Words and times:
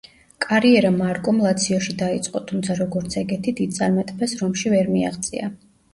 კარიერა 0.43 0.89
მარკომ 0.95 1.41
ლაციოში 1.47 1.93
დაიწყო, 2.01 2.41
თუმცა 2.53 2.77
როგორც 2.79 3.19
ეგეთი 3.23 3.53
დიდ 3.61 3.77
წარმატებას 3.79 4.35
რომში 4.41 4.73
ვერ 4.77 4.91
მიაღწია. 4.97 5.53